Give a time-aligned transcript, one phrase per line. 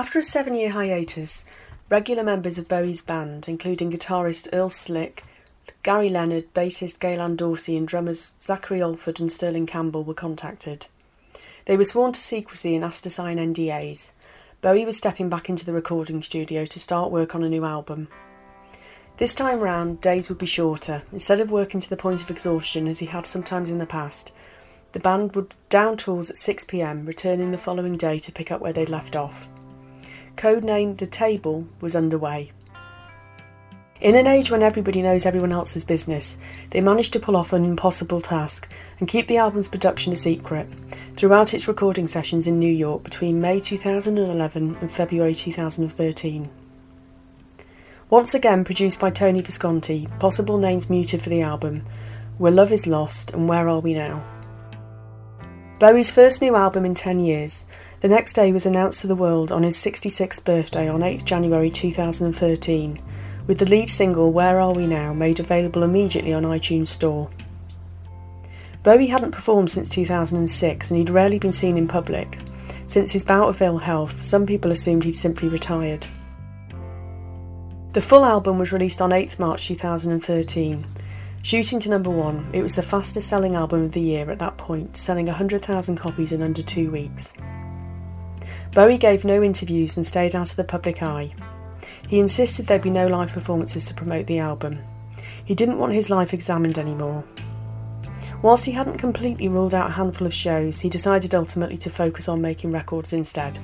[0.00, 1.44] After a seven year hiatus,
[1.90, 5.24] regular members of Bowie's band, including guitarist Earl Slick,
[5.84, 10.86] Gerry Leonard, bassist Gail Ann Dorsey, and drummers Zachary Alford and Sterling Campbell, were contacted.
[11.66, 14.12] They were sworn to secrecy and asked to sign NDAs.
[14.62, 18.08] Bowie was stepping back into the recording studio to start work on a new album.
[19.18, 21.02] This time round, days would be shorter.
[21.12, 24.32] Instead of working to the point of exhaustion as he had sometimes in the past,
[24.92, 28.72] the band would down tools at 6pm, returning the following day to pick up where
[28.72, 29.46] they'd left off.
[30.40, 32.50] Codenamed The Table was underway.
[34.00, 36.38] In an age when everybody knows everyone else's business,
[36.70, 38.66] they managed to pull off an impossible task
[38.98, 40.66] and keep the album's production a secret
[41.14, 46.48] throughout its recording sessions in New York between May 2011 and February 2013.
[48.08, 51.84] Once again produced by Tony Visconti, possible names muted for the album
[52.38, 54.24] were Love Is Lost and Where Are We Now?
[55.78, 57.66] Bowie's first new album in 10 years,
[58.00, 61.70] the next day was announced to the world on his 66th birthday on 8th January
[61.70, 63.02] 2013
[63.46, 67.28] with the lead single Where Are We Now made available immediately on iTunes Store.
[68.82, 72.38] Bowie hadn't performed since 2006 and he'd rarely been seen in public.
[72.86, 76.06] Since his bout of ill health, some people assumed he'd simply retired.
[77.92, 80.86] The full album was released on 8th March 2013.
[81.42, 84.56] Shooting to number one, it was the fastest selling album of the year at that
[84.56, 87.32] point, selling 100,000 copies in under two weeks.
[88.72, 91.32] Bowie gave no interviews and stayed out of the public eye.
[92.08, 94.78] He insisted there'd be no live performances to promote the album.
[95.44, 97.24] He didn't want his life examined anymore.
[98.42, 102.28] Whilst he hadn't completely ruled out a handful of shows, he decided ultimately to focus
[102.28, 103.58] on making records instead.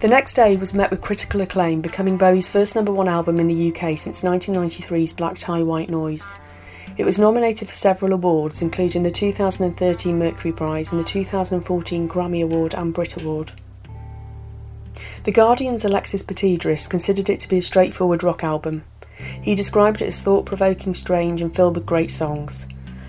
[0.00, 3.48] The next day was met with critical acclaim, becoming Bowie's first number one album in
[3.48, 6.24] the UK since 1993's Black Tie White Noise.
[6.98, 12.42] It was nominated for several awards, including the 2013 Mercury Prize and the 2014 Grammy
[12.42, 13.52] Award and Brit Award.
[15.22, 18.82] The Guardian's Alexis Petridis considered it to be a straightforward rock album.
[19.40, 22.66] He described it as thought provoking, strange, and filled with great songs.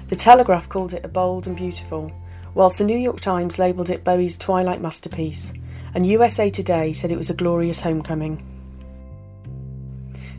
[0.09, 2.11] The Telegraph called it a bold and beautiful,
[2.53, 5.51] whilst the New York Times labelled it Bowie's twilight masterpiece,
[5.95, 8.45] and USA Today said it was a glorious homecoming.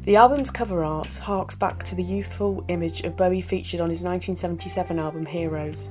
[0.05, 4.01] The album's cover art harks back to the youthful image of Bowie featured on his
[4.01, 5.91] 1977 album Heroes,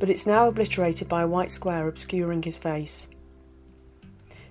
[0.00, 3.06] but it's now obliterated by a white square obscuring his face.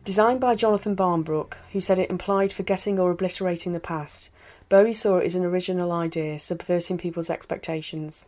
[0.05, 4.29] Designed by Jonathan Barnbrook, who said it implied forgetting or obliterating the past,
[4.69, 8.27] Bowie saw it as an original idea, subverting people's expectations.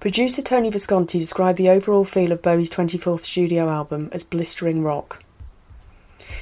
[0.00, 5.22] Producer Tony Visconti described the overall feel of Bowie's 24th studio album as blistering rock.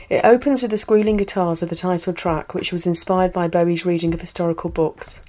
[0.08, 3.86] It opens with the squealing guitars of the title track, which was inspired by Bowie's
[3.86, 5.20] reading of historical books.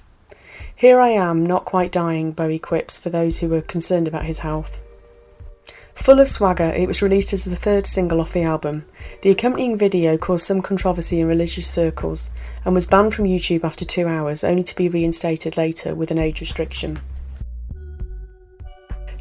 [0.74, 4.40] Here I am, not quite dying, Bowie quips for those who were concerned about his
[4.40, 4.78] health.
[5.94, 8.84] Full of swagger, it was released as the third single off the album.
[9.22, 12.28] The accompanying video caused some controversy in religious circles
[12.64, 16.18] and was banned from YouTube after two hours, only to be reinstated later with an
[16.18, 17.00] age restriction.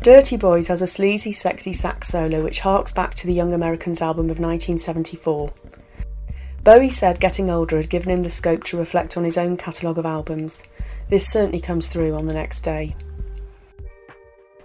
[0.05, 4.03] Dirty Boys has a sleazy, sexy sax solo which harks back to the Young Americans
[4.03, 5.51] album of 1974.
[6.63, 9.97] Bowie said getting older had given him the scope to reflect on his own catalogue
[9.97, 10.61] of albums.
[11.09, 12.95] This certainly comes through on the next day.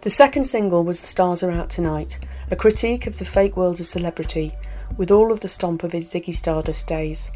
[0.03, 2.19] The second single was The Stars Are Out Tonight,
[2.51, 4.53] a critique of the fake world of celebrity,
[4.99, 7.31] with all of the stomp of his Ziggy Stardust days.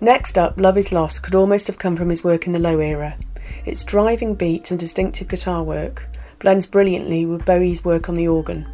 [0.00, 2.80] Next up, Love Is Lost could almost have come from his work in the Low
[2.80, 3.16] era.
[3.64, 6.08] Its driving beat and distinctive guitar work
[6.38, 8.66] blends brilliantly with Bowie's work on the organ.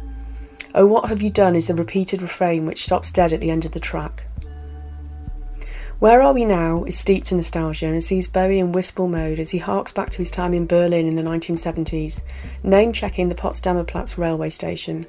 [0.75, 3.65] Oh, What Have You Done is the repeated refrain which stops dead at the end
[3.65, 4.25] of the track.
[5.99, 9.51] Where Are We Now is steeped in nostalgia and sees Bowie in wistful mode as
[9.51, 12.21] he harks back to his time in Berlin in the 1970s,
[12.61, 15.05] name checking the Potsdamer Platz railway station.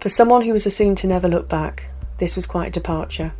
[0.00, 1.84] For someone who was assumed to never look back,
[2.18, 3.32] this was quite a departure.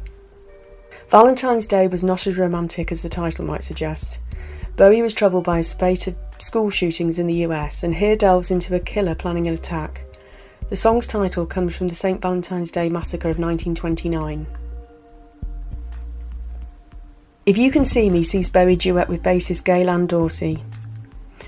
[1.10, 4.18] Valentine's Day was not as romantic as the title might suggest.
[4.76, 8.50] Bowie was troubled by a spate of school shootings in the US and here delves
[8.50, 10.02] into a killer planning an attack.
[10.70, 12.20] The song's title comes from the St.
[12.20, 14.46] Valentine's Day massacre of 1929.
[17.46, 20.62] If You Can See Me sees Bowie duet with bassist Gail Ann Dorsey,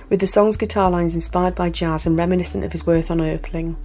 [0.09, 3.77] with the song's guitar lines inspired by jazz and reminiscent of his work on Earthling.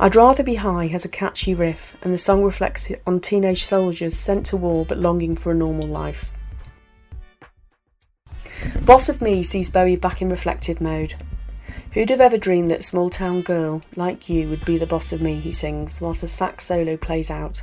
[0.00, 4.16] I'd Rather Be High has a catchy riff, and the song reflects on teenage soldiers
[4.16, 6.26] sent to war but longing for a normal life.
[8.84, 11.14] Boss of Me sees Bowie back in reflective mode.
[11.92, 15.22] Who'd have ever dreamed that small town girl like you would be the boss of
[15.22, 17.62] me, he sings, whilst the sax solo plays out.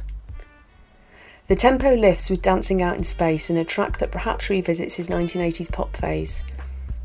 [1.47, 5.09] The tempo lifts with Dancing Out in Space in a track that perhaps revisits his
[5.09, 6.41] 1980s pop phase,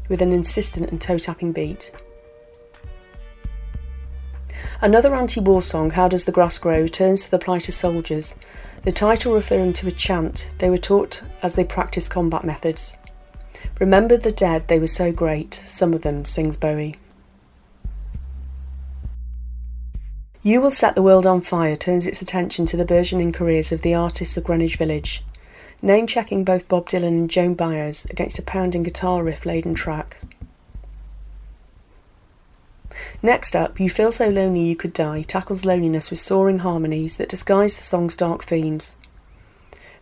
[0.09, 1.93] with an insistent and toe tapping beat.
[4.81, 8.35] Another anti war song, How Does the Grass Grow, turns to the plight of soldiers,
[8.83, 12.97] the title referring to a chant they were taught as they practiced combat methods.
[13.79, 16.97] Remember the dead, they were so great, some of them, sings Bowie.
[20.43, 23.83] You Will Set the World on Fire turns its attention to the burgeoning careers of
[23.83, 25.23] the artists of Greenwich Village,
[25.83, 30.17] name checking both Bob Dylan and Joan Baez against a pounding guitar riff laden track.
[33.23, 37.29] Next up, You Feel So Lonely You Could Die tackles loneliness with soaring harmonies that
[37.29, 38.97] disguise the song's dark themes.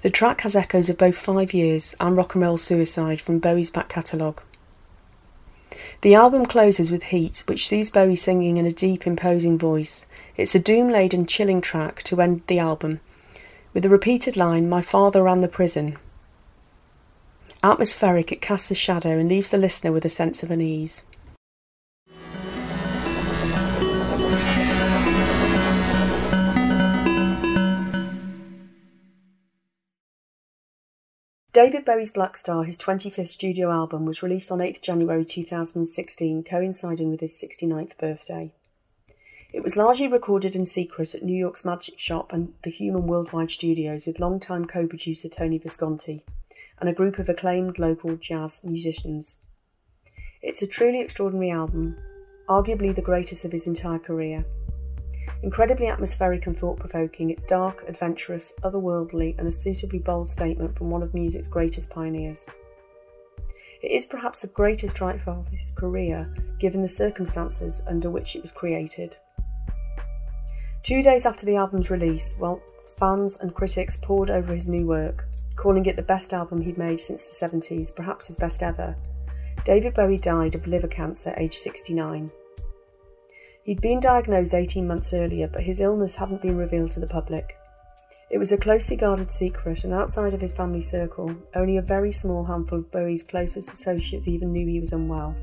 [0.02, 3.70] The track has echoes of both Five Years and Rock and Roll Suicide from Bowie's
[3.70, 4.40] back catalogue.
[6.02, 10.06] The album closes with Heat, which sees Bowie singing in a deep, imposing voice,
[10.36, 13.00] it's a doom laden, chilling track to end the album,
[13.74, 15.98] with the repeated line, My father ran the prison.
[17.60, 21.02] Atmospheric, it casts a shadow and leaves the listener with a sense of unease.
[31.58, 37.10] David Bowie's Black Star, his 25th studio album, was released on 8th January 2016, coinciding
[37.10, 38.52] with his 69th birthday.
[39.52, 43.50] It was largely recorded in secret at New York's Magic Shop and the Human Worldwide
[43.50, 46.22] Studios with longtime co-producer Tony Visconti
[46.78, 49.40] and a group of acclaimed local jazz musicians.
[50.40, 51.96] It's a truly extraordinary album,
[52.48, 54.44] arguably the greatest of his entire career.
[55.42, 60.90] Incredibly atmospheric and thought provoking, it's dark, adventurous, otherworldly, and a suitably bold statement from
[60.90, 62.48] one of music's greatest pioneers.
[63.80, 68.42] It is perhaps the greatest triumph of his career, given the circumstances under which it
[68.42, 69.16] was created.
[70.82, 72.60] Two days after the album's release, well,
[72.96, 76.98] fans and critics pored over his new work, calling it the best album he'd made
[76.98, 78.96] since the 70s, perhaps his best ever.
[79.64, 82.30] David Bowie died of liver cancer aged 69.
[83.68, 87.58] He'd been diagnosed 18 months earlier, but his illness hadn't been revealed to the public.
[88.30, 92.10] It was a closely guarded secret, and outside of his family circle, only a very
[92.10, 95.36] small handful of Bowie's closest associates even knew he was unwell.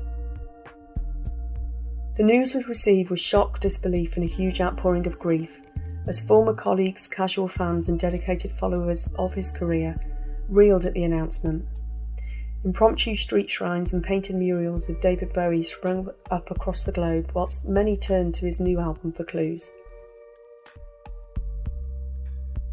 [2.16, 5.60] The news was received with shock, disbelief, and a huge outpouring of grief,
[6.08, 9.94] as former colleagues, casual fans, and dedicated followers of his career
[10.48, 11.64] reeled at the announcement.
[12.66, 17.64] Impromptu street shrines and painted murals of David Bowie sprung up across the globe, whilst
[17.64, 19.72] many turned to his new album for clues.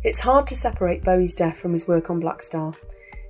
[0.04, 2.74] It's hard to separate Bowie's death from his work on Black Star,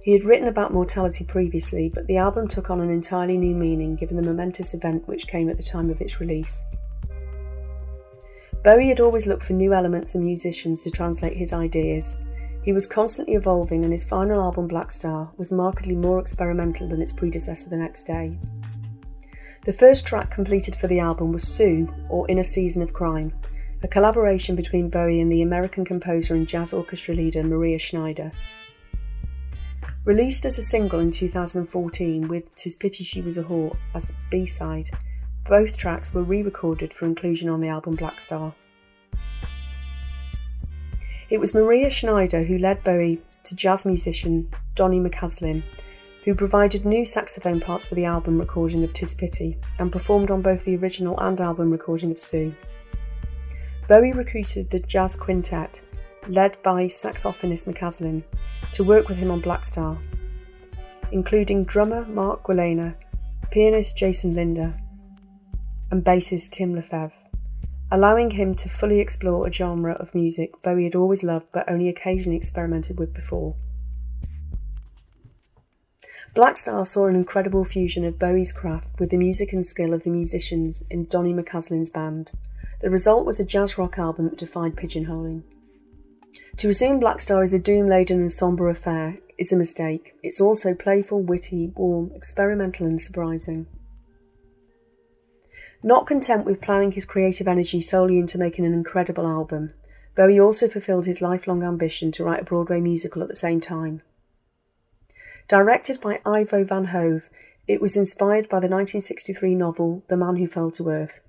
[0.04, 3.96] he had written about mortality previously, but the album took on an entirely new meaning
[3.96, 6.66] given the momentous event which came at the time of its release.
[8.66, 12.18] Bowie had always looked for new elements and musicians to translate his ideas.
[12.64, 17.02] He was constantly evolving, and his final album, Black Star, was markedly more experimental than
[17.02, 18.38] its predecessor the next day.
[19.66, 23.34] The first track completed for the album was Sue, or In a Season of Crime,
[23.82, 28.32] a collaboration between Bowie and the American composer and jazz orchestra leader Maria Schneider.
[30.06, 34.26] Released as a single in 2014 with Tis Pity She Was a Whore as its
[34.32, 34.90] B side,
[35.50, 38.54] both tracks were re recorded for inclusion on the album Black Star.
[41.30, 45.64] It was Maria Schneider who led Bowie to jazz musician Donny McCaslin,
[46.26, 50.42] who provided new saxophone parts for the album recording of Tis Pity and performed on
[50.42, 52.54] both the original and album recording of Sue.
[53.88, 55.82] Bowie recruited the jazz quintet
[56.28, 58.24] led by saxophonist McCaslin,
[58.72, 59.98] to work with him on Black Star,
[61.12, 62.96] including drummer Mark Guiliana,
[63.52, 64.74] pianist Jason Lindner,
[65.92, 67.12] and bassist Tim Lefebvre,
[67.94, 71.88] allowing him to fully explore a genre of music Bowie had always loved but only
[71.88, 73.56] occasionally experimented with before.
[76.34, 80.02] Black Star saw an incredible fusion of Bowie's craft with the music and skill of
[80.02, 82.32] the musicians in Donny McCaslin's band.
[82.82, 85.44] The result was a jazz rock album that defied pigeonholing.
[86.58, 90.16] To assume Black Star is a doom laden and sombre affair is a mistake.
[90.24, 93.68] It's also playful, witty, warm, experimental, and surprising.
[95.86, 99.74] Not content with ploughing his creative energy solely into making an incredible album,
[100.16, 104.02] Bowie also fulfilled his lifelong ambition to write a Broadway musical at the same time.
[105.50, 107.30] Directed by Ivo Van Hove,
[107.68, 111.20] it was inspired by the 1963 novel The Man Who Fell to Earth.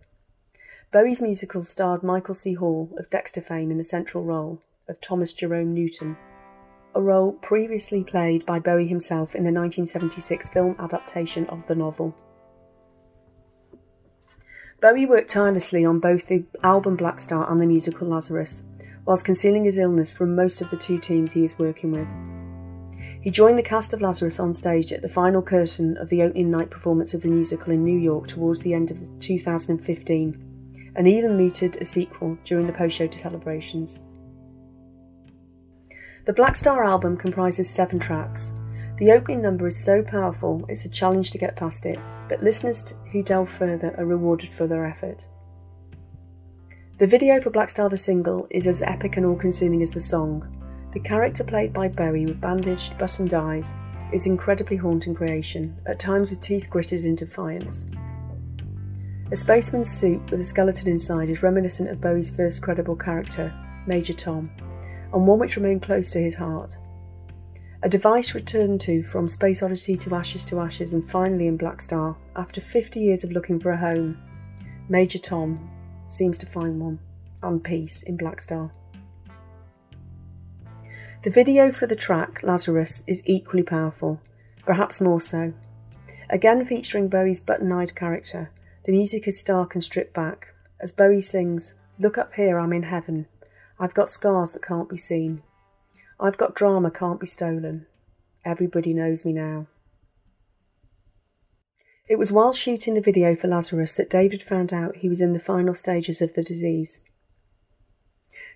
[0.93, 2.55] Bowie's musical starred Michael C.
[2.55, 6.17] Hall of Dexter fame in the central role of Thomas Jerome Newton,
[6.95, 12.15] a role previously played by Bowie himself in the 1976 film adaptation of the novel.
[14.81, 18.65] Bowie worked tirelessly on both the album Black Star and the musical Lazarus,
[19.07, 22.09] whilst concealing his illness from most of the two teams he is working with.
[23.23, 26.51] He joined the cast of Lazarus on stage at the final curtain of the opening
[26.51, 31.37] night performance of the musical in New York towards the end of 2015 and even
[31.37, 34.03] mooted a sequel during the post show celebrations.
[36.27, 38.55] The Black Star album comprises seven tracks.
[38.99, 42.95] The opening number is so powerful it's a challenge to get past it, but listeners
[43.13, 45.29] who delve further are rewarded for their effort.
[46.99, 50.01] The video for Black Star the single is as epic and all consuming as the
[50.01, 50.47] song.
[50.93, 53.75] The character played by Bowie with bandaged, buttoned eyes
[54.13, 57.87] is incredibly haunting creation, at times with teeth gritted in defiance.
[59.33, 63.53] A spaceman's suit with a skeleton inside is reminiscent of Bowie's first credible character,
[63.87, 64.51] Major Tom,
[65.13, 66.77] and one which remained close to his heart.
[67.85, 71.83] A device returned to from Space Oddity to Ashes to Ashes and finally in Black
[71.83, 74.17] Star, after 50 years of looking for a home,
[74.89, 75.71] Major Tom
[76.09, 76.99] seems to find one,
[77.43, 78.73] and peace in Black Star.
[81.25, 84.19] The video for the track Lazarus is equally powerful,
[84.65, 85.53] perhaps more so.
[86.31, 88.51] Again featuring Bowie's button eyed character,
[88.87, 90.55] the music is stark and stripped back.
[90.81, 93.27] As Bowie sings, Look up here, I'm in heaven.
[93.79, 95.43] I've got scars that can't be seen.
[96.19, 97.87] I've got drama can't be stolen.
[98.45, 99.67] Everybody knows me now.
[102.07, 105.33] It was while shooting the video for Lazarus that David found out he was in
[105.33, 107.01] the final stages of the disease.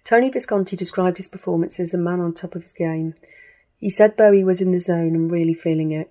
[0.04, 3.14] Tony Visconti described his performance as a man on top of his game.
[3.78, 6.10] He said Bowie was in the zone and really feeling it.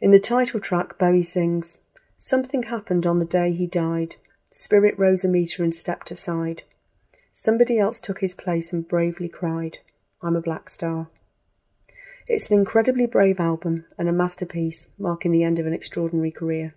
[0.00, 1.80] In the title track, Bowie sings,
[2.18, 4.16] Something happened on the day he died.
[4.50, 6.62] Spirit rose a meter and stepped aside.
[7.32, 9.78] Somebody else took his place and bravely cried,
[10.26, 11.06] I'm a black star.
[12.26, 16.74] It's an incredibly brave album and a masterpiece, marking the end of an extraordinary career.